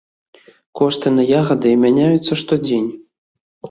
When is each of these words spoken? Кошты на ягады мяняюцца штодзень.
Кошты 0.79 1.13
на 1.19 1.27
ягады 1.43 1.77
мяняюцца 1.85 2.43
штодзень. 2.45 2.93